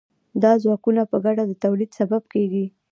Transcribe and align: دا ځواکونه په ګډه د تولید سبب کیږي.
دا 0.43 0.51
ځواکونه 0.63 1.01
په 1.11 1.17
ګډه 1.25 1.43
د 1.47 1.53
تولید 1.63 1.91
سبب 1.99 2.23
کیږي. 2.33 2.65